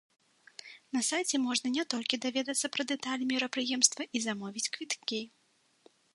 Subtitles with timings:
[0.95, 5.21] На сайце можна не толькі даведацца пра дэталі мерапрыемства і замовіць квіткі.